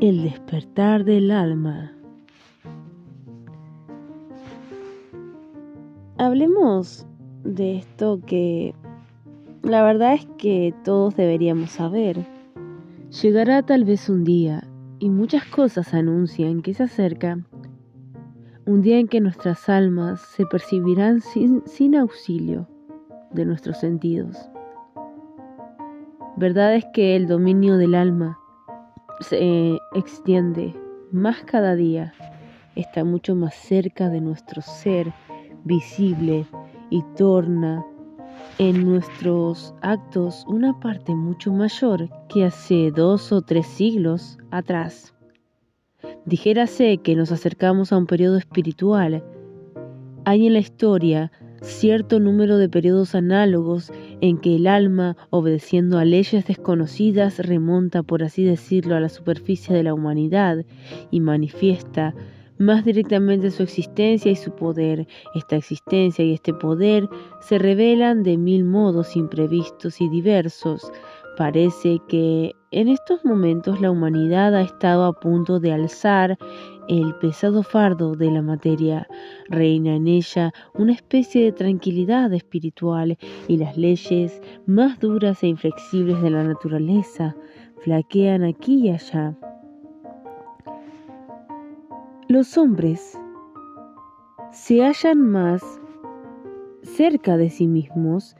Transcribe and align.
El 0.00 0.22
despertar 0.22 1.04
del 1.04 1.30
alma. 1.30 1.92
Hablemos 6.16 7.06
de 7.44 7.76
esto 7.76 8.18
que 8.24 8.74
la 9.62 9.82
verdad 9.82 10.14
es 10.14 10.26
que 10.38 10.72
todos 10.84 11.16
deberíamos 11.16 11.72
saber. 11.72 12.16
Llegará 13.20 13.62
tal 13.62 13.84
vez 13.84 14.08
un 14.08 14.24
día, 14.24 14.66
y 15.00 15.10
muchas 15.10 15.44
cosas 15.44 15.92
anuncian 15.92 16.62
que 16.62 16.72
se 16.72 16.84
acerca, 16.84 17.38
un 18.64 18.80
día 18.80 18.98
en 18.98 19.06
que 19.06 19.20
nuestras 19.20 19.68
almas 19.68 20.22
se 20.22 20.46
percibirán 20.46 21.20
sin, 21.20 21.62
sin 21.66 21.94
auxilio 21.94 22.66
de 23.32 23.44
nuestros 23.44 23.76
sentidos. 23.76 24.48
Verdad 26.38 26.74
es 26.74 26.86
que 26.94 27.16
el 27.16 27.26
dominio 27.26 27.76
del 27.76 27.94
alma 27.94 28.39
se 29.20 29.78
extiende 29.94 30.74
más 31.12 31.42
cada 31.44 31.76
día, 31.76 32.14
está 32.74 33.04
mucho 33.04 33.34
más 33.34 33.54
cerca 33.54 34.08
de 34.08 34.20
nuestro 34.20 34.62
ser 34.62 35.12
visible 35.64 36.46
y 36.88 37.02
torna 37.16 37.84
en 38.58 38.84
nuestros 38.84 39.74
actos 39.82 40.44
una 40.46 40.78
parte 40.80 41.14
mucho 41.14 41.52
mayor 41.52 42.08
que 42.28 42.44
hace 42.44 42.90
dos 42.90 43.32
o 43.32 43.42
tres 43.42 43.66
siglos 43.66 44.38
atrás. 44.50 45.14
Dijérase 46.24 46.98
que 46.98 47.16
nos 47.16 47.32
acercamos 47.32 47.92
a 47.92 47.96
un 47.96 48.06
periodo 48.06 48.36
espiritual. 48.36 49.24
Hay 50.24 50.46
en 50.46 50.54
la 50.54 50.58
historia 50.58 51.32
cierto 51.62 52.20
número 52.20 52.58
de 52.58 52.68
periodos 52.68 53.14
análogos 53.14 53.92
en 54.20 54.38
que 54.38 54.56
el 54.56 54.66
alma, 54.66 55.16
obedeciendo 55.30 55.98
a 55.98 56.04
leyes 56.04 56.46
desconocidas, 56.46 57.38
remonta, 57.38 58.02
por 58.02 58.22
así 58.22 58.44
decirlo, 58.44 58.96
a 58.96 59.00
la 59.00 59.08
superficie 59.08 59.74
de 59.74 59.82
la 59.82 59.94
humanidad 59.94 60.64
y 61.10 61.20
manifiesta 61.20 62.14
más 62.58 62.84
directamente 62.84 63.50
su 63.50 63.62
existencia 63.62 64.30
y 64.30 64.36
su 64.36 64.52
poder. 64.52 65.08
Esta 65.34 65.56
existencia 65.56 66.24
y 66.24 66.34
este 66.34 66.52
poder 66.52 67.08
se 67.40 67.58
revelan 67.58 68.22
de 68.22 68.36
mil 68.36 68.64
modos 68.64 69.16
imprevistos 69.16 70.00
y 70.00 70.08
diversos. 70.10 70.92
Parece 71.38 72.00
que 72.06 72.54
en 72.70 72.88
estos 72.88 73.24
momentos 73.24 73.80
la 73.80 73.90
humanidad 73.90 74.54
ha 74.54 74.60
estado 74.60 75.06
a 75.06 75.18
punto 75.18 75.58
de 75.58 75.72
alzar 75.72 76.36
el 76.90 77.14
pesado 77.14 77.62
fardo 77.62 78.16
de 78.16 78.32
la 78.32 78.42
materia. 78.42 79.06
Reina 79.48 79.94
en 79.94 80.08
ella 80.08 80.52
una 80.74 80.92
especie 80.92 81.44
de 81.44 81.52
tranquilidad 81.52 82.32
espiritual 82.32 83.16
y 83.46 83.58
las 83.58 83.76
leyes 83.76 84.42
más 84.66 84.98
duras 84.98 85.44
e 85.44 85.46
inflexibles 85.46 86.20
de 86.20 86.30
la 86.30 86.42
naturaleza 86.42 87.36
flaquean 87.78 88.42
aquí 88.42 88.88
y 88.88 88.90
allá. 88.90 89.36
Los 92.28 92.58
hombres 92.58 93.16
se 94.50 94.82
hallan 94.82 95.20
más 95.20 95.62
cerca 96.82 97.36
de 97.36 97.50
sí 97.50 97.68
mismos 97.68 98.34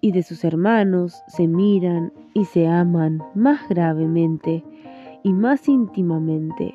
y 0.00 0.10
de 0.10 0.24
sus 0.24 0.44
hermanos, 0.44 1.22
se 1.28 1.46
miran 1.46 2.12
y 2.34 2.46
se 2.46 2.66
aman 2.66 3.22
más 3.36 3.60
gravemente 3.68 4.64
y 5.22 5.32
más 5.32 5.68
íntimamente 5.68 6.74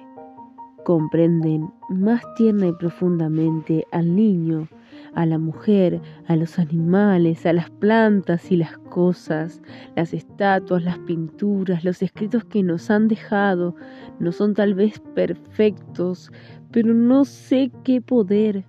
comprenden 0.83 1.71
más 1.89 2.21
tierna 2.35 2.67
y 2.67 2.73
profundamente 2.73 3.85
al 3.91 4.15
niño, 4.15 4.67
a 5.13 5.25
la 5.25 5.37
mujer, 5.37 6.01
a 6.27 6.35
los 6.35 6.59
animales, 6.59 7.45
a 7.45 7.53
las 7.53 7.69
plantas 7.69 8.51
y 8.51 8.57
las 8.57 8.77
cosas, 8.77 9.61
las 9.95 10.13
estatuas, 10.13 10.83
las 10.83 10.99
pinturas, 10.99 11.83
los 11.83 12.01
escritos 12.01 12.45
que 12.45 12.63
nos 12.63 12.89
han 12.89 13.07
dejado, 13.07 13.75
no 14.19 14.31
son 14.31 14.53
tal 14.53 14.73
vez 14.73 14.99
perfectos, 15.13 16.31
pero 16.71 16.93
no 16.93 17.25
sé 17.25 17.71
qué 17.83 18.01
poder 18.01 18.63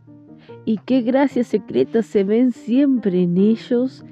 y 0.64 0.78
qué 0.78 1.02
gracias 1.02 1.48
secretas 1.48 2.06
se 2.06 2.24
ven 2.24 2.52
siempre 2.52 3.22
en 3.22 3.36
ellos, 3.36 4.04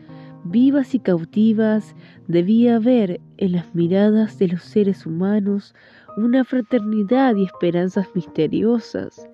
vivas 0.45 0.95
y 0.95 1.01
cautivas, 1.01 1.95
debía 2.27 2.77
haber 2.77 3.21
en 3.37 3.53
las 3.53 3.75
miradas 3.75 4.39
de 4.39 4.49
los 4.49 4.63
seres 4.63 5.07
humanos 5.07 5.75
una 6.17 6.45
fraternidad 6.45 7.37
y 7.37 7.45
esperanzas 7.45 8.09
misteriosas, 8.15 9.29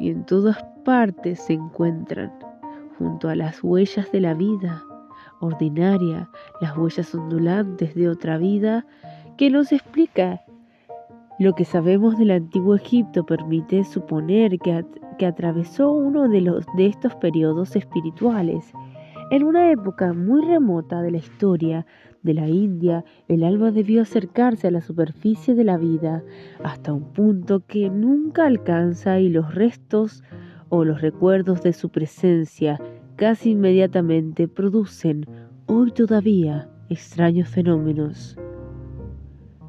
y 0.00 0.10
en 0.10 0.24
todas 0.26 0.62
partes 0.84 1.40
se 1.40 1.54
encuentran, 1.54 2.32
junto 2.98 3.28
a 3.28 3.36
las 3.36 3.62
huellas 3.62 4.10
de 4.12 4.20
la 4.20 4.34
vida 4.34 4.82
ordinaria, 5.40 6.28
las 6.60 6.76
huellas 6.76 7.14
ondulantes 7.14 7.94
de 7.94 8.08
otra 8.08 8.38
vida, 8.38 8.86
que 9.36 9.50
nos 9.50 9.72
explica 9.72 10.40
lo 11.38 11.54
que 11.54 11.64
sabemos 11.64 12.16
del 12.16 12.30
antiguo 12.30 12.76
Egipto 12.76 13.26
permite 13.26 13.82
suponer 13.84 14.56
que, 14.58 14.84
que 15.18 15.26
atravesó 15.26 15.90
uno 15.90 16.28
de, 16.28 16.40
los, 16.40 16.64
de 16.76 16.86
estos 16.86 17.14
periodos 17.16 17.74
espirituales. 17.74 18.72
En 19.30 19.42
una 19.42 19.70
época 19.72 20.12
muy 20.12 20.44
remota 20.44 21.02
de 21.02 21.10
la 21.10 21.16
historia, 21.18 21.86
de 22.22 22.34
la 22.34 22.48
India, 22.48 23.04
el 23.28 23.44
alma 23.44 23.70
debió 23.70 24.02
acercarse 24.02 24.68
a 24.68 24.70
la 24.70 24.80
superficie 24.80 25.54
de 25.54 25.64
la 25.64 25.76
vida 25.76 26.22
hasta 26.62 26.92
un 26.92 27.12
punto 27.12 27.64
que 27.66 27.90
nunca 27.90 28.46
alcanza 28.46 29.20
y 29.20 29.28
los 29.28 29.54
restos 29.54 30.22
o 30.68 30.84
los 30.84 31.00
recuerdos 31.00 31.62
de 31.62 31.72
su 31.72 31.90
presencia 31.90 32.80
casi 33.16 33.50
inmediatamente 33.50 34.48
producen, 34.48 35.26
hoy 35.66 35.92
todavía, 35.92 36.68
extraños 36.88 37.48
fenómenos. 37.48 38.36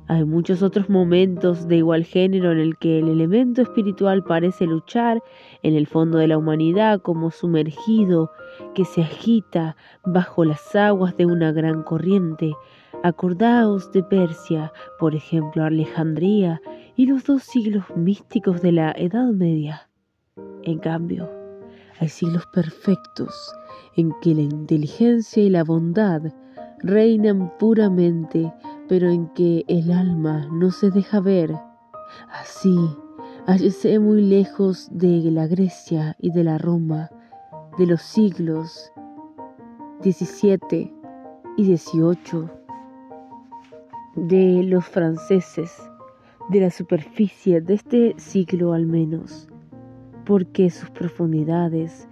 Hay 0.08 0.24
muchos 0.24 0.62
otros 0.62 0.88
momentos 0.88 1.68
de 1.68 1.78
igual 1.78 2.04
género 2.04 2.52
en 2.52 2.60
el 2.60 2.78
que 2.78 3.00
el 3.00 3.08
elemento 3.08 3.64
espiritual 3.64 4.24
parece 4.24 4.68
luchar 4.68 5.24
en 5.64 5.74
el 5.74 5.88
fondo 5.88 6.20
de 6.20 6.28
la 6.28 6.38
humanidad 6.38 7.02
como 7.02 7.32
sumergido 7.32 8.32
que 8.76 8.86
se 8.86 9.02
agita 9.02 9.76
bajo 10.06 10.46
las 10.46 10.76
aguas 10.76 11.18
de 11.18 11.26
una 11.26 11.52
gran 11.52 11.82
corriente. 11.82 12.54
Acordaos 13.04 13.92
de 13.94 14.04
Persia, 14.04 14.72
por 15.00 15.16
ejemplo, 15.16 15.64
Alejandría 15.64 16.62
y 16.96 17.08
los 17.08 17.24
dos 17.24 17.42
siglos 17.42 17.86
místicos 17.96 18.62
de 18.62 18.74
la 18.74 18.92
Edad 18.92 19.32
Media. 19.32 19.90
En 20.64 20.78
cambio, 20.78 21.28
hay 22.00 22.10
siglos 22.10 22.46
perfectos 22.54 23.34
en 23.96 24.12
que 24.22 24.36
la 24.36 24.42
inteligencia 24.42 25.42
y 25.42 25.50
la 25.50 25.64
bondad 25.64 26.22
reinan 26.80 27.52
puramente 27.58 28.54
pero 28.88 29.10
en 29.10 29.28
que 29.30 29.66
el 29.68 29.92
alma 29.92 30.48
no 30.52 30.72
se 30.72 30.92
deja 30.92 31.20
ver. 31.20 31.56
Así, 32.32 32.76
hallése 33.48 34.00
muy 34.00 34.22
lejos 34.22 34.90
de 34.92 35.32
la 35.32 35.48
Grecia 35.48 36.16
y 36.20 36.32
de 36.32 36.44
la 36.44 36.58
Roma, 36.58 37.10
de 37.78 37.88
los 37.88 38.02
siglos 38.02 38.92
XVII 40.04 40.94
y 41.58 41.78
XVIII, 41.78 42.50
de 44.16 44.64
los 44.64 44.86
franceses, 44.86 45.72
de 46.50 46.62
la 46.62 46.70
superficie 46.70 47.62
de 47.62 47.74
este 47.74 48.14
siglo 48.18 48.74
al 48.74 48.86
menos, 48.86 49.48
porque 50.26 50.70
sus 50.70 50.90
profundidades, 50.92 52.08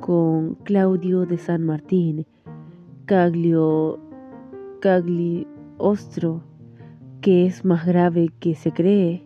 con 0.00 0.54
Claudio 0.64 1.26
de 1.26 1.38
San 1.38 1.64
Martín, 1.64 2.26
Caglio, 3.06 3.98
Cagli, 4.80 5.46
ostro 5.78 6.42
que 7.20 7.46
es 7.46 7.64
más 7.64 7.86
grave 7.86 8.30
que 8.40 8.54
se 8.54 8.72
cree. 8.72 9.24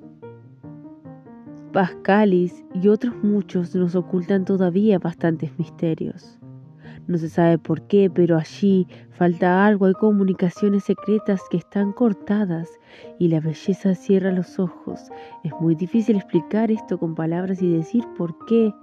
Pascalis 1.73 2.65
y 2.75 2.89
otros 2.89 3.15
muchos 3.23 3.75
nos 3.75 3.95
ocultan 3.95 4.45
todavía 4.45 4.99
bastantes 4.99 5.59
misterios. 5.59 6.39
No 7.07 7.19
se 7.19 7.29
sabe 7.29 7.59
por 7.59 7.87
qué, 7.87 8.11
pero 8.11 8.37
allí 8.37 8.89
falta 9.11 9.65
algo, 9.65 9.87
hay 9.87 9.93
comunicaciones 9.95 10.85
secretas 10.85 11.41
que 11.51 11.57
están 11.57 11.93
cortadas 11.93 12.69
y 13.19 13.29
la 13.29 13.41
belleza 13.41 13.95
cierra 13.95 14.33
los 14.33 14.59
ojos. 14.59 15.01
Es 15.45 15.53
muy 15.61 15.75
difícil 15.75 16.17
explicar 16.17 16.71
esto 16.71 16.99
con 16.99 17.15
palabras 17.15 17.63
y 17.63 17.71
decir 17.71 18.05
por 18.19 18.37
qué. 18.47 18.75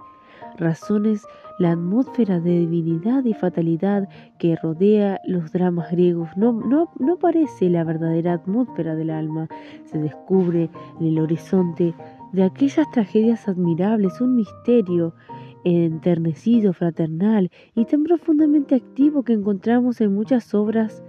Razones 0.56 1.26
la 1.58 1.72
atmósfera 1.72 2.40
de 2.40 2.60
divinidad 2.60 3.24
y 3.24 3.34
fatalidad 3.34 4.08
que 4.38 4.56
rodea 4.56 5.20
los 5.24 5.52
dramas 5.52 5.90
griegos 5.90 6.28
no, 6.36 6.52
no, 6.52 6.90
no 6.98 7.16
parece 7.16 7.70
la 7.70 7.84
verdadera 7.84 8.34
atmósfera 8.34 8.94
del 8.94 9.10
alma. 9.10 9.48
Se 9.84 9.98
descubre 9.98 10.70
en 11.00 11.06
el 11.06 11.20
horizonte 11.20 11.94
de 12.32 12.42
aquellas 12.42 12.90
tragedias 12.90 13.46
admirables 13.46 14.20
un 14.20 14.36
misterio 14.36 15.14
enternecido, 15.64 16.72
fraternal 16.72 17.50
y 17.74 17.84
tan 17.86 18.04
profundamente 18.04 18.74
activo 18.74 19.22
que 19.22 19.32
encontramos 19.32 20.00
en 20.00 20.14
muchas 20.14 20.54
obras 20.54 21.02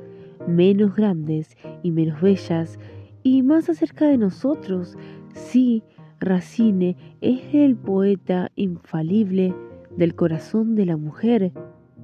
menos 0.47 0.95
grandes 0.95 1.57
y 1.83 1.91
menos 1.91 2.21
bellas 2.21 2.79
y 3.23 3.41
más 3.41 3.69
acerca 3.69 4.05
de 4.05 4.17
nosotros. 4.17 4.95
Sí, 5.33 5.83
Racine 6.19 6.95
es 7.21 7.41
el 7.53 7.75
poeta 7.75 8.51
infalible 8.55 9.53
del 9.95 10.15
corazón 10.15 10.75
de 10.75 10.85
la 10.85 10.97
mujer. 10.97 11.51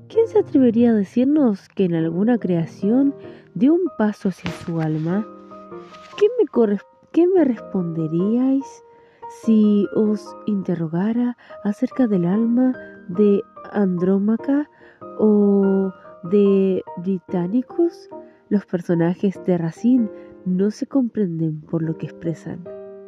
¿Quién 0.10 0.28
se 0.28 0.40
atrevería 0.40 0.92
a 0.92 0.96
decirnos 0.96 1.70
que 1.70 1.86
en 1.86 1.96
alguna 1.96 2.38
creación 2.38 3.16
dio 3.54 3.74
un 3.74 3.90
paso 3.98 4.30
hacia 4.30 4.52
su 4.52 4.82
alma? 4.82 5.26
¿Qué 6.18 6.28
me, 6.38 6.78
¿qué 7.12 7.28
me 7.28 7.46
responderíais 7.46 8.84
si 9.44 9.88
os 9.96 10.36
interrogara 10.46 11.38
acerca 11.64 12.08
del 12.08 12.26
alma 12.26 12.74
de 13.08 13.42
Andrómaca 13.72 14.70
o 15.20 15.94
de 16.24 16.84
Britannicus? 16.98 18.10
Los 18.50 18.66
personajes 18.66 19.42
de 19.46 19.58
Racine 19.58 20.10
no 20.46 20.72
se 20.72 20.88
comprenden 20.88 21.62
por 21.62 21.82
lo 21.82 21.98
que 21.98 22.08
expresan, 22.08 22.64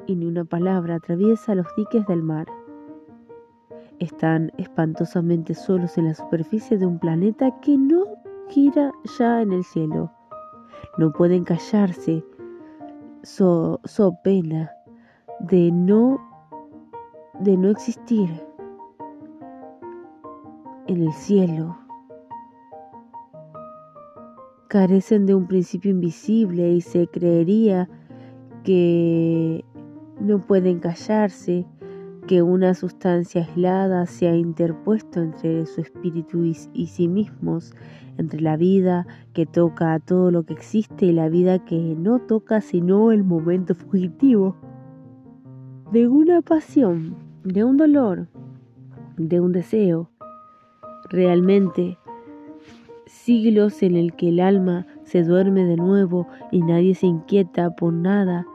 y 0.07 0.15
ni 0.15 0.25
una 0.25 0.45
palabra 0.45 0.95
atraviesa 0.95 1.55
los 1.55 1.67
diques 1.75 2.05
del 2.07 2.21
mar. 2.21 2.47
Están 3.99 4.51
espantosamente 4.57 5.53
solos 5.53 5.97
en 5.97 6.05
la 6.05 6.13
superficie 6.13 6.77
de 6.77 6.85
un 6.85 6.99
planeta 6.99 7.59
que 7.61 7.77
no 7.77 8.05
gira 8.49 8.91
ya 9.17 9.41
en 9.41 9.53
el 9.53 9.63
cielo. 9.63 10.11
No 10.97 11.11
pueden 11.11 11.43
callarse 11.43 12.23
so, 13.23 13.79
so 13.85 14.17
pena 14.23 14.71
de 15.39 15.71
no 15.71 16.19
de 17.39 17.57
no 17.57 17.69
existir 17.69 18.29
en 20.87 21.01
el 21.01 21.13
cielo 21.13 21.77
carecen 24.73 25.27
de 25.27 25.35
un 25.35 25.45
principio 25.45 25.91
invisible 25.91 26.67
y 26.71 26.81
se 26.81 27.05
creería 27.05 27.87
que 28.63 29.63
no 30.23 30.39
pueden 30.39 30.79
callarse, 30.79 31.65
que 32.27 32.41
una 32.41 32.73
sustancia 32.73 33.41
aislada 33.41 34.05
se 34.05 34.27
ha 34.29 34.35
interpuesto 34.35 35.21
entre 35.21 35.65
su 35.65 35.81
espíritu 35.81 36.45
y, 36.45 36.55
y, 36.73 36.87
sí 36.87 37.09
mismos, 37.09 37.75
entre 38.17 38.39
la 38.39 38.55
vida 38.55 39.05
que 39.33 39.45
toca 39.45 39.93
a 39.93 39.99
todo 39.99 40.31
lo 40.31 40.43
que 40.43 40.53
existe 40.53 41.07
y 41.07 41.11
la 41.11 41.27
vida 41.27 41.59
que 41.59 41.95
no 41.97 42.19
toca 42.19 42.61
sino 42.61 43.11
el 43.11 43.23
momento 43.25 43.75
fugitivo, 43.75 44.55
de 45.91 46.07
una 46.07 46.41
pasión, 46.41 47.15
de 47.43 47.63
un 47.63 47.77
dolor, 47.77 48.27
de 49.17 49.41
un 49.41 49.51
deseo. 49.51 50.09
Realmente 51.09 51.97
siglos 53.05 53.83
en 53.83 53.95
el 53.95 54.15
que 54.15 54.29
el 54.29 54.39
alma 54.39 54.87
se 55.03 55.23
duerme 55.23 55.65
de 55.65 55.75
nuevo 55.75 56.27
y 56.51 56.61
nadie 56.61 56.95
se 56.95 57.07
inquieta 57.07 57.75
por 57.75 57.93
nada. 57.93 58.45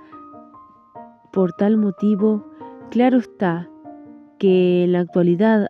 Por 1.33 1.53
tal 1.53 1.77
motivo, 1.77 2.45
claro 2.91 3.19
está 3.19 3.69
que 4.39 4.85
en 4.85 4.93
la 4.93 5.01
actualidad 5.01 5.67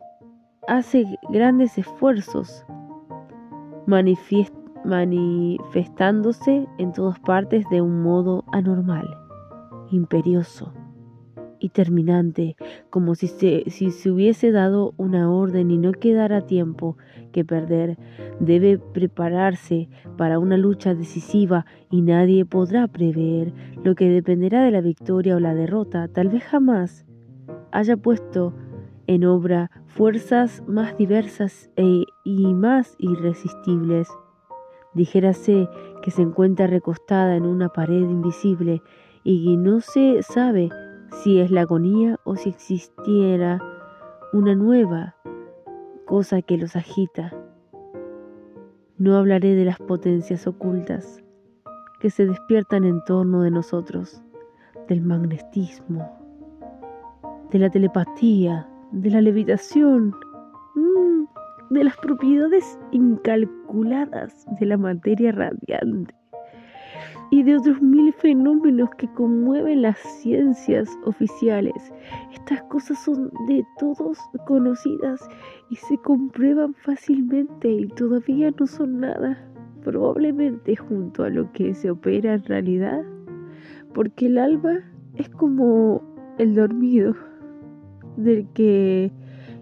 hace 0.67 1.07
grandes 1.31 1.79
esfuerzos 1.79 2.67
manifestándose 3.87 6.67
en 6.79 6.93
todas 6.93 7.19
partes 7.21 7.65
de 7.71 7.81
un 7.81 8.03
modo 8.03 8.45
anormal, 8.53 9.09
imperioso 9.91 10.75
y 11.61 11.71
terminante, 11.71 12.57
como 12.91 13.15
si 13.15 13.27
se, 13.27 13.65
si 13.69 13.91
se 13.91 14.11
hubiese 14.11 14.53
dado 14.53 14.95
una 14.97 15.31
orden 15.31 15.71
y 15.71 15.79
no 15.79 15.93
quedara 15.93 16.47
tiempo 16.47 16.97
que 17.33 17.45
perder. 17.45 17.99
Debe 18.41 18.79
prepararse 18.79 19.89
para 20.17 20.39
una 20.39 20.57
lucha 20.57 20.95
decisiva 20.95 21.67
y 21.91 22.03
nadie 22.03 22.45
podrá 22.45 22.87
prever 22.89 23.53
lo 23.83 23.95
que 23.95 24.09
dependerá 24.09 24.63
de 24.63 24.71
la 24.71 24.81
victoria 24.81 25.37
o 25.37 25.41
la 25.41 25.55
derrota. 25.55 26.09
Tal 26.09 26.29
vez 26.29 26.45
jamás 26.45 27.07
haya 27.73 27.97
puesto 27.97 28.55
en 29.07 29.25
obra 29.25 29.71
fuerzas 29.87 30.63
más 30.67 30.97
diversas 30.97 31.71
e, 31.77 32.05
y 32.25 32.55
más 32.55 32.95
irresistibles. 32.99 34.09
Dijérase 34.95 35.69
que 36.03 36.11
se 36.11 36.23
encuentra 36.23 36.67
recostada 36.67 37.37
en 37.37 37.45
una 37.45 37.69
pared 37.69 38.01
invisible 38.01 38.83
y 39.25 39.57
no 39.57 39.81
se 39.81 40.23
sabe 40.23 40.71
si 41.11 41.41
es 41.41 41.51
la 41.51 41.63
agonía 41.63 42.19
o 42.25 42.37
si 42.37 42.51
existiera 42.51 43.61
una 44.33 44.55
nueva 44.55 45.17
cosa 46.07 46.43
que 46.43 46.59
los 46.59 46.77
agita. 46.77 47.33
No 48.99 49.17
hablaré 49.17 49.55
de 49.55 49.65
las 49.65 49.79
potencias 49.79 50.47
ocultas 50.47 51.23
que 52.01 52.11
se 52.11 52.27
despiertan 52.27 52.85
en 52.85 53.03
torno 53.05 53.43
de 53.43 53.51
nosotros, 53.51 54.23
del 54.89 55.03
magnetismo, 55.03 56.09
de 57.51 57.59
la 57.59 57.71
telepatía, 57.71 58.69
de 58.93 59.11
la 59.11 59.21
levitación, 59.21 60.15
mm, 60.75 61.75
de 61.75 61.85
las 61.85 61.97
propiedades 61.99 62.79
incalculadas 62.93 64.47
de 64.59 64.67
la 64.67 64.77
materia 64.77 65.33
radiante 65.33 66.18
y 67.31 67.43
de 67.43 67.57
otros 67.57 67.81
mil 67.83 68.13
fenómenos 68.13 68.91
que 68.97 69.13
conmueven 69.13 69.83
las 69.83 69.99
ciencias 69.99 70.89
oficiales. 71.05 71.93
Estas 72.33 72.63
cosas 72.65 73.03
son 73.05 73.31
de 73.47 73.65
todos 73.79 74.19
conocidas 74.47 75.29
y 75.71 75.77
se 75.77 75.99
comprueban 75.99 76.75
fácilmente 76.75 77.71
y 77.71 77.89
todavía 77.89 78.51
no 78.59 78.67
son 78.67 79.01
nada, 79.01 79.39
probablemente 79.85 80.77
junto 80.77 81.25
a 81.25 81.31
lo 81.31 81.53
que 81.53 81.75
se 81.75 81.91
opera 81.91 82.35
en 82.35 82.45
realidad, 82.45 83.03
porque 83.93 84.27
el 84.27 84.39
alma 84.39 84.81
es 85.17 85.29
como 85.29 86.03
el 86.39 86.55
dormido, 86.55 87.15
del 88.17 88.49
que, 88.53 89.13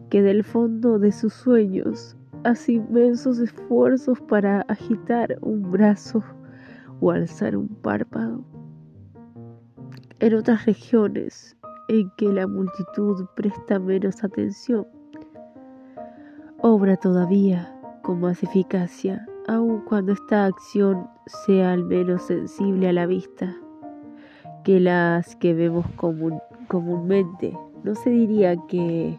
que 0.09 0.23
del 0.23 0.45
fondo 0.45 0.99
de 0.99 1.13
sus 1.13 1.33
sueños 1.35 2.17
hace 2.45 2.75
inmensos 2.75 3.39
esfuerzos 3.39 4.21
para 4.23 4.61
agitar 4.63 5.37
un 5.43 5.71
brazo 5.71 6.23
o 7.01 7.11
alzar 7.11 7.57
un 7.57 7.69
párpado. 7.69 8.45
En 10.19 10.35
otras 10.35 10.65
regiones 10.67 11.57
en 11.89 12.11
que 12.17 12.33
la 12.33 12.47
multitud 12.47 13.27
presta 13.37 13.79
menos 13.79 14.25
atención, 14.25 14.87
obra 16.61 16.97
todavía 16.97 17.73
con 18.03 18.21
más 18.21 18.43
eficacia, 18.43 19.27
aun 19.47 19.81
cuando 19.83 20.13
esta 20.13 20.47
acción 20.47 21.07
sea 21.27 21.73
al 21.73 21.85
menos 21.85 22.23
sensible 22.23 22.89
a 22.89 22.93
la 22.93 23.07
vista 23.07 23.55
que 24.65 24.81
las 24.81 25.37
que 25.37 25.55
vemos 25.55 25.87
comúnmente. 26.67 27.57
No 27.85 27.95
se 27.95 28.11
diría 28.11 28.57
que 28.67 29.17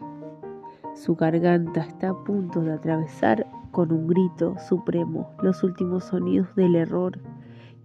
su 0.94 1.14
garganta 1.14 1.80
está 1.80 2.10
a 2.10 2.24
punto 2.24 2.60
de 2.60 2.72
atravesar 2.72 3.46
con 3.70 3.92
un 3.92 4.08
grito 4.08 4.56
supremo 4.68 5.30
los 5.42 5.62
últimos 5.62 6.04
sonidos 6.04 6.54
del 6.54 6.74
error 6.74 7.18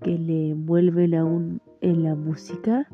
que 0.04 0.18
le 0.18 0.50
envuelven 0.50 1.16
aún 1.16 1.62
en 1.82 2.04
la 2.04 2.16
música. 2.16 2.88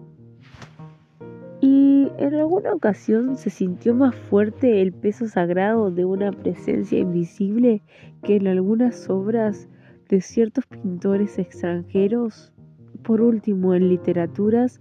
Y 1.62 2.08
en 2.18 2.36
alguna 2.36 2.74
ocasión 2.74 3.36
se 3.36 3.50
sintió 3.50 3.94
más 3.94 4.16
fuerte 4.16 4.82
el 4.82 4.94
peso 4.94 5.28
sagrado 5.28 5.92
de 5.92 6.06
una 6.06 6.32
presencia 6.32 7.00
invisible 7.00 7.82
que 8.24 8.38
en 8.38 8.48
algunas 8.48 9.10
obras 9.10 9.68
de 10.08 10.22
ciertos 10.22 10.66
pintores 10.68 11.38
extranjeros. 11.38 12.54
Por 13.04 13.22
último, 13.22 13.74
en 13.74 13.90
literaturas, 13.90 14.80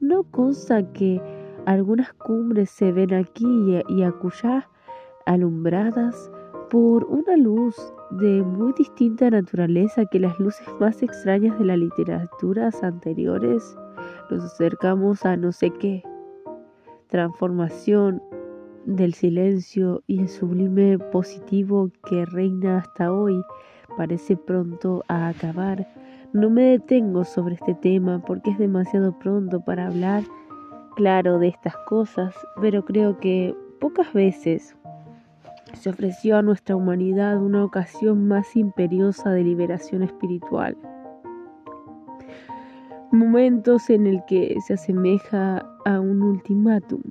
no 0.00 0.24
consta 0.24 0.92
que 0.92 1.20
algunas 1.64 2.12
cumbres 2.14 2.70
se 2.70 2.92
ven 2.92 3.14
aquí 3.14 3.46
y 3.88 4.02
acullá 4.02 4.68
alumbradas 5.26 6.30
por 6.70 7.04
una 7.04 7.36
luz 7.36 7.76
de 8.10 8.42
muy 8.42 8.72
distinta 8.72 9.30
naturaleza 9.30 10.06
que 10.06 10.20
las 10.20 10.38
luces 10.38 10.66
más 10.80 11.02
extrañas 11.02 11.58
de 11.58 11.64
las 11.64 11.78
literaturas 11.78 12.82
anteriores, 12.82 13.76
nos 14.30 14.44
acercamos 14.44 15.24
a 15.24 15.36
no 15.36 15.52
sé 15.52 15.70
qué, 15.70 16.02
transformación 17.08 18.22
del 18.84 19.14
silencio 19.14 20.02
y 20.06 20.20
el 20.20 20.28
sublime 20.28 20.98
positivo 20.98 21.90
que 22.08 22.24
reina 22.24 22.78
hasta 22.78 23.12
hoy. 23.12 23.40
Parece 23.96 24.36
pronto 24.36 25.04
a 25.08 25.28
acabar. 25.28 25.86
No 26.32 26.50
me 26.50 26.62
detengo 26.62 27.24
sobre 27.24 27.54
este 27.54 27.74
tema 27.74 28.20
porque 28.24 28.50
es 28.50 28.58
demasiado 28.58 29.18
pronto 29.18 29.60
para 29.60 29.86
hablar 29.86 30.22
claro 30.96 31.38
de 31.38 31.48
estas 31.48 31.76
cosas, 31.88 32.34
pero 32.60 32.84
creo 32.84 33.18
que 33.18 33.54
pocas 33.80 34.12
veces 34.12 34.76
se 35.74 35.90
ofreció 35.90 36.36
a 36.36 36.42
nuestra 36.42 36.76
humanidad 36.76 37.42
una 37.42 37.64
ocasión 37.64 38.28
más 38.28 38.56
imperiosa 38.56 39.30
de 39.30 39.44
liberación 39.44 40.02
espiritual. 40.02 40.76
Momentos 43.12 43.90
en 43.90 44.06
el 44.06 44.22
que 44.26 44.56
se 44.66 44.74
asemeja 44.74 45.64
a 45.84 46.00
un 46.00 46.22
ultimátum. 46.22 47.02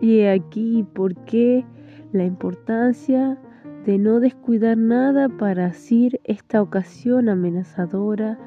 Y 0.00 0.22
aquí 0.22 0.84
por 0.94 1.14
qué 1.24 1.64
la 2.12 2.24
importancia 2.24 3.38
de 3.84 3.98
no 3.98 4.20
descuidar 4.20 4.76
nada 4.76 5.28
para 5.28 5.66
asir 5.66 6.20
esta 6.24 6.62
ocasión 6.62 7.28
amenazadora 7.28 8.38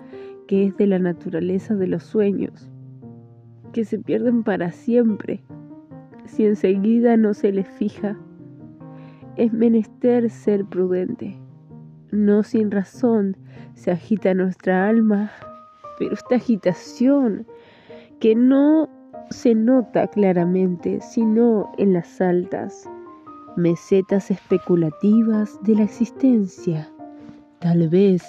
que 0.47 0.67
es 0.67 0.77
de 0.77 0.87
la 0.87 0.99
naturaleza 0.99 1.75
de 1.75 1.87
los 1.87 2.03
sueños, 2.03 2.69
que 3.71 3.85
se 3.85 3.97
pierden 3.99 4.43
para 4.43 4.71
siempre 4.71 5.43
si 6.25 6.45
enseguida 6.45 7.17
no 7.17 7.33
se 7.33 7.51
les 7.51 7.67
fija 7.67 8.17
es 9.35 9.51
menester 9.53 10.29
ser 10.29 10.65
prudente. 10.65 11.39
No 12.11 12.43
sin 12.43 12.71
razón 12.71 13.35
se 13.73 13.91
agita 13.91 14.33
nuestra 14.33 14.87
alma, 14.87 15.31
pero 15.97 16.13
esta 16.13 16.35
agitación 16.35 17.47
que 18.19 18.35
no 18.35 18.89
se 19.29 19.55
nota 19.55 20.07
claramente 20.07 21.01
sino 21.01 21.71
en 21.77 21.93
las 21.93 22.21
altas 22.21 22.89
mesetas 23.55 24.31
especulativas 24.31 25.59
de 25.63 25.75
la 25.75 25.83
existencia. 25.83 26.89
Tal 27.59 27.87
vez 27.89 28.23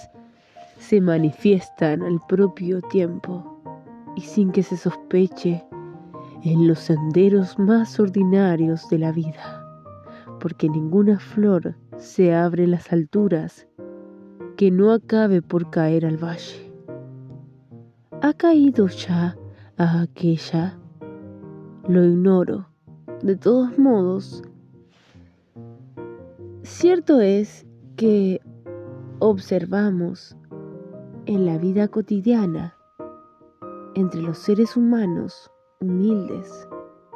se 0.79 1.01
manifiestan 1.01 2.03
al 2.03 2.21
propio 2.29 2.81
tiempo 2.83 3.61
y 4.17 4.21
sin 4.21 4.53
que 4.53 4.63
se 4.63 4.77
sospeche 4.77 5.65
en 6.43 6.69
los 6.69 6.79
senderos 6.81 7.59
más 7.59 7.99
ordinarios 7.99 8.89
de 8.91 8.99
la 8.99 9.13
vida, 9.13 9.64
porque 10.45 10.69
ninguna 10.69 11.19
flor 11.19 11.75
se 11.97 12.35
abre 12.35 12.67
las 12.67 12.93
alturas 12.93 13.67
que 14.59 14.71
no 14.71 14.93
acabe 14.93 15.41
por 15.41 15.71
caer 15.71 16.05
al 16.05 16.23
valle. 16.23 16.71
¿Ha 18.21 18.35
caído 18.35 18.89
ya 18.89 19.39
a 19.79 20.03
aquella? 20.03 20.79
Lo 21.89 22.05
ignoro. 22.05 22.69
De 23.23 23.37
todos 23.37 23.79
modos, 23.79 24.43
cierto 26.61 27.23
es 27.23 27.65
que 27.97 28.43
observamos 29.21 30.37
en 31.25 31.47
la 31.47 31.57
vida 31.57 31.89
cotidiana 31.89 32.77
entre 33.95 34.21
los 34.21 34.37
seres 34.37 34.77
humanos 34.77 35.51
humildes, 35.81 36.69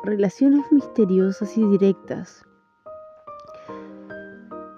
relaciones 0.03 0.73
misteriosas 0.73 1.59
y 1.59 1.67
directas, 1.67 2.48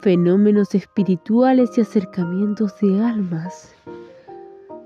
fenómenos 0.00 0.74
espirituales 0.74 1.76
y 1.76 1.82
acercamientos 1.82 2.78
de 2.80 3.02
almas, 3.02 3.74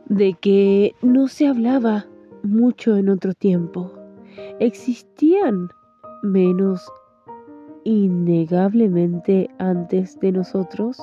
de 0.06 0.35
que 0.35 0.94
no 1.02 1.28
se 1.28 1.47
hablaba 1.47 2.06
mucho 2.42 2.97
en 2.97 3.09
otro 3.09 3.33
tiempo. 3.35 3.92
Existían 4.61 5.68
menos 6.23 6.87
innegablemente 7.85 9.49
antes 9.59 10.18
de 10.21 10.33
nosotros. 10.33 10.99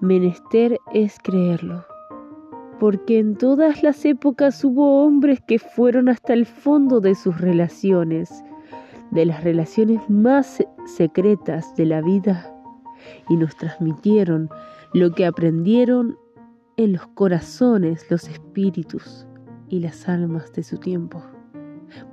Menester 0.00 0.78
es 0.92 1.18
creerlo 1.22 1.84
porque 2.80 3.18
en 3.18 3.36
todas 3.36 3.82
las 3.82 4.06
épocas 4.06 4.64
hubo 4.64 5.04
hombres 5.04 5.40
que 5.42 5.58
fueron 5.58 6.08
hasta 6.08 6.32
el 6.32 6.46
fondo 6.46 7.00
de 7.00 7.14
sus 7.14 7.38
relaciones, 7.38 8.42
de 9.10 9.26
las 9.26 9.42
relaciones 9.44 10.08
más 10.08 10.64
secretas 10.86 11.74
de 11.76 11.86
la 11.86 12.00
vida, 12.00 12.54
y 13.28 13.36
nos 13.36 13.56
transmitieron 13.56 14.48
lo 14.92 15.12
que 15.12 15.26
aprendieron 15.26 16.16
en 16.76 16.92
los 16.92 17.06
corazones, 17.08 18.06
los 18.10 18.28
espíritus 18.28 19.26
y 19.68 19.80
las 19.80 20.08
almas 20.08 20.52
de 20.52 20.62
su 20.62 20.78
tiempo. 20.78 21.22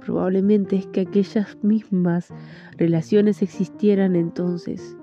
Probablemente 0.03 0.75
es 0.77 0.87
que 0.87 1.01
aquellas 1.01 1.57
mismas 1.63 2.33
relaciones 2.77 3.41
existieran 3.41 4.15
entonces, 4.15 4.97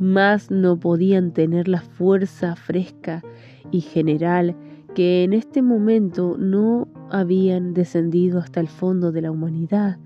mas 0.00 0.50
no 0.50 0.78
podían 0.78 1.32
tener 1.32 1.68
la 1.68 1.80
fuerza 1.80 2.56
fresca 2.56 3.22
y 3.70 3.80
general 3.80 4.56
que 4.94 5.24
en 5.24 5.32
este 5.32 5.60
momento 5.60 6.36
no 6.38 6.88
habían 7.10 7.74
descendido 7.74 8.38
hasta 8.38 8.60
el 8.60 8.68
fondo 8.68 9.12
de 9.12 9.22
la 9.22 9.30
humanidad, 9.30 9.98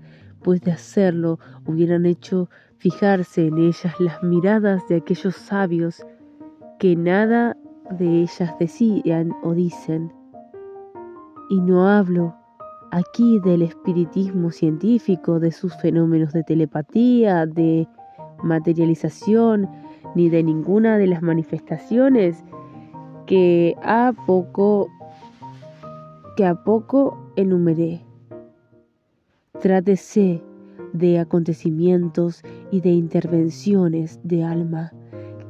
pues 0.43 0.61
de 0.61 0.71
hacerlo 0.71 1.39
hubieran 1.65 2.05
hecho 2.05 2.49
fijarse 2.77 3.47
en 3.47 3.57
ellas 3.57 3.99
las 3.99 4.21
miradas 4.23 4.87
de 4.87 4.97
aquellos 4.97 5.35
sabios 5.35 6.05
que 6.79 6.95
nada 6.95 7.55
de 7.91 8.21
ellas 8.21 8.53
decían 8.59 9.33
o 9.43 9.53
dicen. 9.53 10.11
Y 11.49 11.61
no 11.61 11.87
hablo 11.87 12.35
aquí 12.91 13.39
del 13.39 13.61
espiritismo 13.63 14.51
científico, 14.51 15.39
de 15.39 15.51
sus 15.51 15.75
fenómenos 15.77 16.33
de 16.33 16.43
telepatía, 16.43 17.45
de 17.45 17.87
materialización, 18.43 19.69
ni 20.15 20.29
de 20.29 20.43
ninguna 20.43 20.97
de 20.97 21.07
las 21.07 21.21
manifestaciones 21.21 22.43
que 23.25 23.75
a 23.81 24.13
poco 24.27 24.89
que 26.35 26.45
a 26.45 26.55
poco 26.55 27.31
enumeré. 27.35 28.02
Trátese 29.63 30.43
de 30.91 31.19
acontecimientos 31.19 32.41
y 32.69 32.81
de 32.81 32.89
intervenciones 32.89 34.19
de 34.21 34.43
alma 34.43 34.91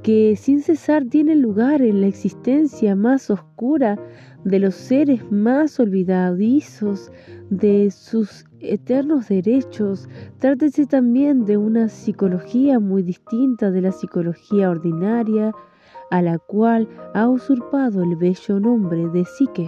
que 0.04 0.36
sin 0.36 0.62
cesar 0.62 1.06
tienen 1.06 1.42
lugar 1.42 1.82
en 1.82 2.00
la 2.02 2.06
existencia 2.06 2.96
más 2.96 3.32
oscura 3.32 3.98
de 4.44 4.60
los 4.60 4.76
seres 4.76 5.32
más 5.32 5.80
olvidadizos 5.80 7.12
de 7.50 7.90
sus 7.90 8.46
eternos 8.60 9.30
derechos. 9.30 10.08
Trátese 10.38 10.86
también 10.86 11.46
de 11.46 11.58
una 11.58 11.90
psicología 11.90 12.80
muy 12.80 13.02
distinta 13.02 13.72
de 13.72 13.82
la 13.82 13.92
psicología 13.92 14.70
ordinaria, 14.70 15.54
a 16.12 16.22
la 16.22 16.38
cual 16.38 16.88
ha 17.16 17.28
usurpado 17.28 18.04
el 18.04 18.16
bello 18.16 18.60
nombre 18.60 19.08
de 19.08 19.26
psique, 19.26 19.68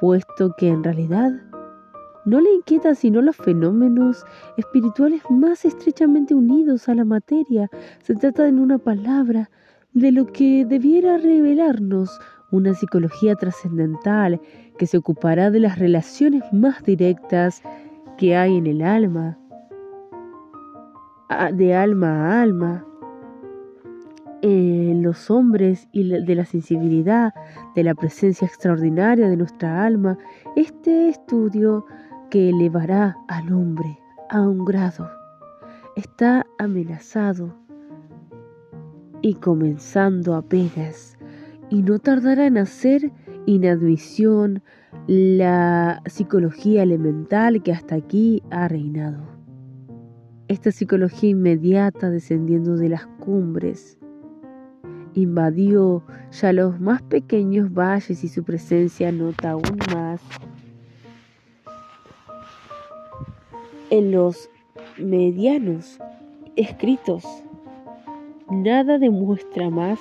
puesto 0.00 0.54
que 0.56 0.68
en 0.68 0.84
realidad 0.84 1.49
no 2.24 2.40
le 2.40 2.52
inquieta 2.54 2.94
sino 2.94 3.22
los 3.22 3.36
fenómenos 3.36 4.24
espirituales 4.56 5.22
más 5.30 5.64
estrechamente 5.64 6.34
unidos 6.34 6.88
a 6.88 6.94
la 6.94 7.04
materia. 7.04 7.68
Se 8.02 8.14
trata 8.14 8.46
en 8.46 8.58
una 8.58 8.78
palabra 8.78 9.50
de 9.92 10.12
lo 10.12 10.26
que 10.26 10.64
debiera 10.64 11.18
revelarnos 11.18 12.18
una 12.52 12.74
psicología 12.74 13.34
trascendental 13.36 14.40
que 14.78 14.86
se 14.86 14.98
ocupará 14.98 15.50
de 15.50 15.60
las 15.60 15.78
relaciones 15.78 16.42
más 16.52 16.82
directas 16.82 17.62
que 18.18 18.36
hay 18.36 18.56
en 18.56 18.66
el 18.66 18.82
alma, 18.82 19.38
de 21.52 21.74
alma 21.74 22.08
a 22.08 22.42
alma, 22.42 22.86
en 24.42 25.02
los 25.02 25.30
hombres 25.30 25.88
y 25.92 26.08
de 26.08 26.34
la 26.34 26.44
sensibilidad, 26.44 27.32
de 27.74 27.84
la 27.84 27.94
presencia 27.94 28.46
extraordinaria 28.46 29.28
de 29.28 29.36
nuestra 29.36 29.84
alma, 29.84 30.18
este 30.56 31.08
estudio 31.08 31.84
que 32.30 32.50
elevará 32.50 33.16
al 33.28 33.52
hombre 33.52 33.98
a 34.28 34.40
un 34.40 34.64
grado 34.64 35.10
está 35.96 36.46
amenazado 36.58 37.54
y 39.20 39.34
comenzando 39.34 40.34
apenas 40.34 41.18
y 41.68 41.82
no 41.82 41.98
tardará 41.98 42.46
en 42.46 42.58
hacer 42.58 43.12
inadmisión 43.46 44.62
la 45.06 46.02
psicología 46.06 46.82
elemental 46.84 47.62
que 47.62 47.72
hasta 47.72 47.96
aquí 47.96 48.42
ha 48.50 48.68
reinado. 48.68 49.24
Esta 50.48 50.70
psicología 50.70 51.30
inmediata 51.30 52.10
descendiendo 52.10 52.76
de 52.76 52.88
las 52.88 53.06
cumbres 53.18 53.98
invadió 55.14 56.04
ya 56.30 56.52
los 56.52 56.80
más 56.80 57.02
pequeños 57.02 57.72
valles 57.72 58.22
y 58.24 58.28
su 58.28 58.44
presencia 58.44 59.10
nota 59.10 59.50
aún 59.50 59.78
más 59.92 60.20
en 63.90 64.12
los 64.12 64.48
medianos 64.98 65.98
escritos. 66.56 67.24
Nada 68.50 68.98
demuestra 68.98 69.70
más 69.70 69.98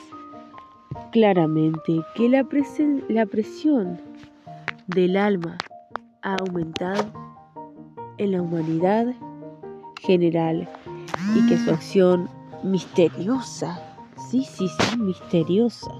claramente 1.12 2.02
que 2.16 2.30
la, 2.30 2.44
presión 2.44 4.00
del 4.88 5.18
alma 5.18 5.58
ha 6.22 6.36
aumentado 6.36 7.06
en 8.18 8.32
la 8.32 8.42
humanidad 8.42 9.14
general 10.02 10.68
y 11.36 11.48
que 11.48 11.58
su 11.58 11.72
acción 11.72 12.30
misteriosa 12.64 13.90
sí, 14.30 14.44
sí, 14.44 14.68
sí, 14.68 14.98
misteriosa, 14.98 15.92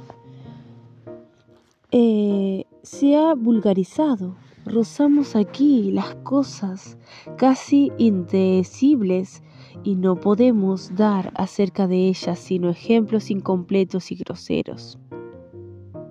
eh, 1.92 2.66
se 2.84 3.16
ha 3.16 3.34
vulgarizado. 3.34 4.36
Rozamos 4.72 5.36
aquí 5.36 5.92
las 5.92 6.14
cosas 6.18 6.96
casi 7.38 7.92
indecibles 7.98 9.42
y 9.84 9.96
no 9.96 10.16
podemos 10.16 10.96
dar 10.96 11.32
acerca 11.36 11.88
de 11.88 12.08
ellas 12.08 12.38
sino 12.38 12.70
ejemplos 12.70 13.32
incompletos 13.32 14.12
y 14.12 14.16
groseros. 14.16 15.00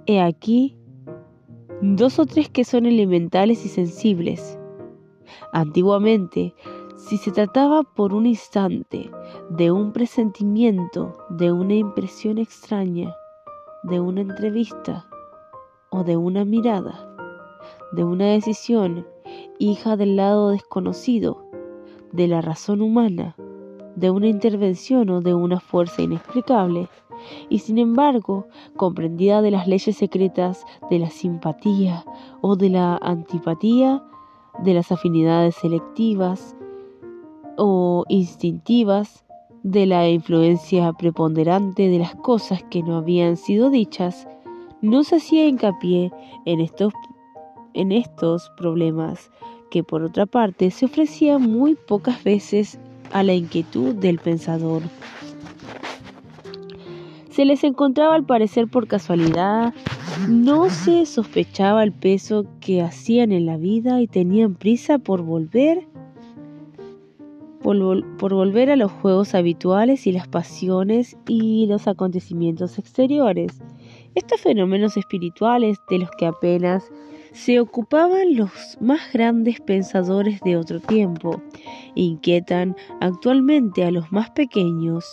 He 0.06 0.20
aquí 0.20 0.76
dos 1.82 2.18
o 2.18 2.26
tres 2.26 2.48
que 2.48 2.64
son 2.64 2.86
elementales 2.86 3.64
y 3.64 3.68
sensibles. 3.68 4.58
Antiguamente 5.52 6.52
si 6.96 7.16
se 7.16 7.30
trataba 7.30 7.84
por 7.84 8.12
un 8.12 8.26
instante 8.26 9.08
de 9.50 9.70
un 9.70 9.92
presentimiento, 9.92 11.16
de 11.30 11.52
una 11.52 11.74
impresión 11.74 12.38
extraña, 12.38 13.14
de 13.84 14.00
una 14.00 14.22
entrevista 14.22 15.06
o 15.90 16.02
de 16.02 16.16
una 16.16 16.44
mirada, 16.44 17.07
de 17.92 18.04
una 18.04 18.26
decisión 18.26 19.06
hija 19.58 19.96
del 19.96 20.16
lado 20.16 20.50
desconocido, 20.50 21.44
de 22.12 22.28
la 22.28 22.40
razón 22.40 22.80
humana, 22.82 23.36
de 23.96 24.10
una 24.10 24.28
intervención 24.28 25.10
o 25.10 25.20
de 25.20 25.34
una 25.34 25.60
fuerza 25.60 26.02
inexplicable, 26.02 26.88
y 27.48 27.58
sin 27.58 27.78
embargo, 27.78 28.46
comprendida 28.76 29.42
de 29.42 29.50
las 29.50 29.66
leyes 29.66 29.96
secretas 29.96 30.64
de 30.90 30.98
la 31.00 31.10
simpatía 31.10 32.04
o 32.40 32.56
de 32.56 32.70
la 32.70 32.96
antipatía, 33.02 34.02
de 34.62 34.74
las 34.74 34.92
afinidades 34.92 35.56
selectivas 35.56 36.56
o 37.56 38.04
instintivas, 38.08 39.24
de 39.62 39.86
la 39.86 40.08
influencia 40.08 40.92
preponderante 40.92 41.88
de 41.88 41.98
las 41.98 42.14
cosas 42.14 42.62
que 42.70 42.82
no 42.82 42.96
habían 42.96 43.36
sido 43.36 43.70
dichas, 43.70 44.28
no 44.80 45.02
se 45.02 45.16
hacía 45.16 45.46
hincapié 45.46 46.12
en 46.44 46.60
estos, 46.60 46.92
en 47.78 47.92
estos 47.92 48.50
problemas 48.56 49.30
que 49.70 49.82
por 49.82 50.02
otra 50.02 50.26
parte 50.26 50.70
se 50.70 50.86
ofrecían 50.86 51.42
muy 51.42 51.74
pocas 51.74 52.22
veces 52.24 52.78
a 53.12 53.22
la 53.22 53.34
inquietud 53.34 53.94
del 53.94 54.18
pensador. 54.18 54.82
Se 57.30 57.44
les 57.44 57.62
encontraba 57.62 58.16
al 58.16 58.24
parecer 58.24 58.66
por 58.66 58.88
casualidad, 58.88 59.72
no 60.28 60.68
se 60.70 61.06
sospechaba 61.06 61.84
el 61.84 61.92
peso 61.92 62.46
que 62.60 62.82
hacían 62.82 63.30
en 63.30 63.46
la 63.46 63.56
vida 63.56 64.00
y 64.00 64.08
tenían 64.08 64.56
prisa 64.56 64.98
por 64.98 65.22
volver 65.22 65.86
por, 67.62 68.34
volver 68.34 68.70
a 68.70 68.76
los 68.76 68.90
juegos 68.90 69.34
habituales 69.34 70.06
y 70.06 70.12
las 70.12 70.28
pasiones 70.28 71.16
y 71.26 71.66
los 71.66 71.86
acontecimientos 71.86 72.78
exteriores. 72.78 73.60
Estos 74.14 74.40
fenómenos 74.40 74.96
espirituales 74.96 75.78
de 75.90 75.98
los 75.98 76.10
que 76.12 76.26
apenas 76.26 76.90
se 77.38 77.60
ocupaban 77.60 78.34
los 78.34 78.76
más 78.80 79.12
grandes 79.12 79.60
pensadores 79.60 80.40
de 80.40 80.56
otro 80.56 80.80
tiempo, 80.80 81.40
inquietan 81.94 82.74
actualmente 83.00 83.84
a 83.84 83.92
los 83.92 84.10
más 84.10 84.30
pequeños, 84.30 85.04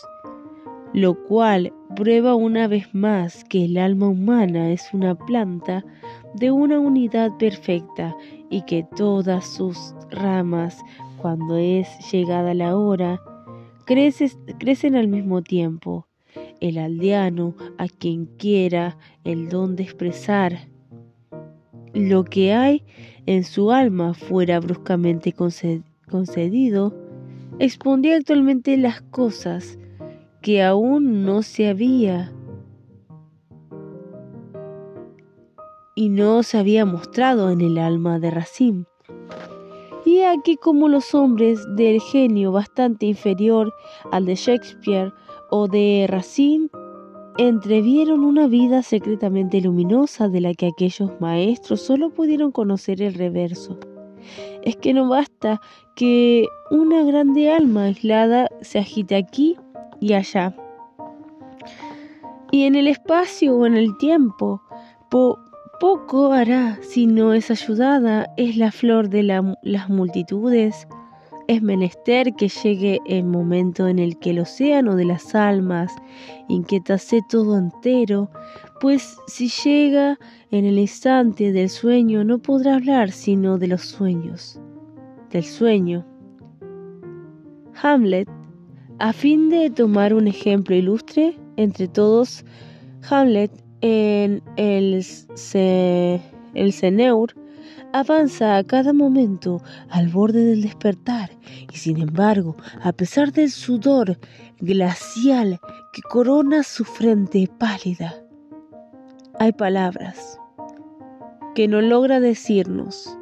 lo 0.92 1.24
cual 1.26 1.72
prueba 1.96 2.34
una 2.34 2.68
vez 2.68 2.94
más 2.96 3.44
que 3.44 3.66
el 3.66 3.78
alma 3.78 4.08
humana 4.08 4.72
es 4.72 4.92
una 4.92 5.14
planta 5.14 5.86
de 6.34 6.50
una 6.50 6.80
unidad 6.80 7.38
perfecta 7.38 8.16
y 8.50 8.64
que 8.64 8.84
todas 8.96 9.46
sus 9.46 9.94
ramas 10.10 10.82
cuando 11.18 11.58
es 11.58 11.88
llegada 12.12 12.56
la 12.56 12.76
hora, 12.76 13.22
crecen 13.86 14.96
al 14.96 15.08
mismo 15.08 15.44
tiempo. 15.44 16.08
El 16.60 16.80
aldeano, 16.80 17.56
a 17.78 17.88
quien 17.88 18.26
quiera 18.26 18.98
el 19.24 19.48
don 19.48 19.76
de 19.76 19.84
expresar 19.84 20.75
lo 21.96 22.26
que 22.26 22.54
hay 22.54 22.84
en 23.26 23.44
su 23.44 23.72
alma 23.72 24.14
fuera 24.14 24.60
bruscamente 24.60 25.34
concedido, 25.34 26.94
expondía 27.58 28.18
actualmente 28.18 28.78
las 28.78 29.02
cosas 29.02 29.80
que 30.42 30.62
aún 30.62 31.24
no 31.26 31.42
se 31.42 31.70
había 31.70 32.32
y 35.96 36.10
no 36.10 36.44
se 36.44 36.58
había 36.58 36.86
mostrado 36.86 37.50
en 37.50 37.62
el 37.62 37.78
alma 37.78 38.20
de 38.20 38.30
Racine. 38.30 38.84
Y 40.06 40.22
aquí 40.22 40.58
como 40.58 40.88
los 40.88 41.16
hombres 41.16 41.66
del 41.76 42.00
genio 42.02 42.52
bastante 42.52 43.06
inferior 43.08 43.74
al 44.12 44.26
de 44.26 44.36
Shakespeare 44.36 45.12
o 45.50 45.68
de 45.68 46.06
Racine 46.08 46.70
entrevieron 47.38 48.24
una 48.24 48.48
vida 48.48 48.82
secretamente 48.82 49.60
luminosa 49.62 50.30
de 50.30 50.42
la 50.42 50.54
que 50.54 50.68
aquellos 50.68 51.12
maestros 51.20 51.82
solo 51.82 52.10
pudieron 52.10 52.52
conocer 52.52 53.02
el 53.02 53.14
reverso. 53.14 53.78
Es 54.64 54.76
que 54.78 54.94
no 54.94 55.10
basta 55.10 55.62
que 55.96 56.48
una 56.72 57.04
grande 57.04 57.52
alma 57.52 57.84
aislada 57.84 58.48
se 58.62 58.80
agite 58.80 59.16
aquí 59.16 59.58
y 60.00 60.14
allá. 60.14 60.56
Y 62.52 62.64
en 62.64 62.76
el 62.76 62.88
espacio 62.88 63.56
o 63.56 63.66
en 63.66 63.76
el 63.76 63.98
tiempo, 63.98 64.62
poco 65.80 66.32
hará 66.32 66.80
si 66.82 67.06
no 67.06 67.34
es 67.34 67.52
ayudada, 67.52 68.28
es 68.38 68.56
la 68.56 68.72
flor 68.72 69.10
de 69.10 69.24
las 69.24 69.90
multitudes. 69.90 70.88
Es 71.48 71.62
menester 71.62 72.34
que 72.34 72.50
llegue 72.50 73.00
el 73.06 73.24
momento 73.24 73.88
en 73.88 74.00
el 74.00 74.18
que 74.18 74.32
el 74.32 74.40
océano 74.40 74.96
de 74.96 75.06
las 75.06 75.36
almas 75.36 75.94
inquietase 76.48 77.22
todo 77.30 77.56
entero, 77.56 78.32
pues 78.82 79.18
si 79.28 79.50
llega 79.50 80.18
en 80.50 80.66
el 80.66 80.80
instante 80.80 81.52
del 81.52 81.70
sueño 81.70 82.24
no 82.24 82.40
podrá 82.40 82.76
hablar 82.76 83.12
sino 83.12 83.60
de 83.60 83.68
los 83.68 83.82
sueños, 83.82 84.60
del 85.30 85.44
sueño. 85.44 86.04
Hamlet, 87.80 88.28
a 88.98 89.14
fin 89.14 89.50
de 89.50 89.70
tomar 89.70 90.16
un 90.16 90.28
ejemplo 90.28 90.76
ilustre 90.76 91.38
entre 91.58 91.88
todos, 91.88 92.44
Hamlet 93.08 93.52
en 93.82 94.42
el, 94.58 95.06
el 96.56 96.74
Ceneur 96.74 97.36
avanza 97.94 98.58
a 98.58 98.64
cada 98.64 98.94
momento 98.94 99.62
al 99.90 100.10
borde 100.10 100.44
del 100.46 100.62
despertar 100.62 101.30
y 101.72 101.78
sin 101.78 101.98
embargo, 101.98 102.56
a 102.84 102.92
pesar 102.92 103.32
del 103.32 103.52
sudor 103.52 104.18
glacial 104.60 105.60
que 105.94 106.02
corona 106.02 106.64
su 106.64 106.84
frente 106.84 107.50
pálida, 107.58 108.16
hay 109.40 109.52
palabras 109.52 110.40
que 111.54 111.68
no 111.68 111.82
logra 111.82 112.20
decirnos 112.20 113.18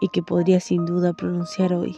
y 0.00 0.08
que 0.08 0.22
podría 0.22 0.60
sin 0.60 0.84
duda 0.84 1.12
pronunciar 1.12 1.72
hoy. 1.74 1.96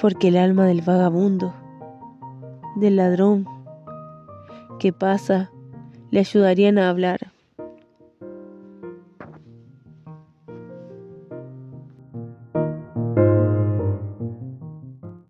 porque 0.00 0.28
el 0.28 0.36
alma 0.36 0.64
del 0.64 0.80
vagabundo, 0.80 1.52
del 2.78 2.96
ladrón 2.96 3.46
que 4.78 4.92
pasa, 4.92 5.50
le 6.10 6.20
ayudarían 6.20 6.78
a 6.78 6.88
hablar. 6.88 7.27